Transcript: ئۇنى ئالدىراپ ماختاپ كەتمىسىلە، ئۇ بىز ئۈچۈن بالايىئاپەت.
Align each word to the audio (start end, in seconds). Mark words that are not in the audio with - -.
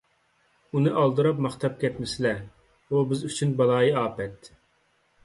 ئۇنى 0.77 0.93
ئالدىراپ 1.01 1.43
ماختاپ 1.45 1.75
كەتمىسىلە، 1.83 2.31
ئۇ 2.87 3.05
بىز 3.13 3.21
ئۈچۈن 3.29 3.53
بالايىئاپەت. 3.61 4.51